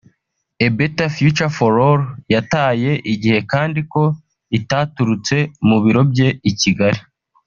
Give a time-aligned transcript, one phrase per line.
[0.59, 2.01] A Better Future for All”
[2.33, 4.03] yataye igihe kandi ko
[4.57, 5.35] itaturutse
[5.67, 7.01] mu biro bye i Kigali)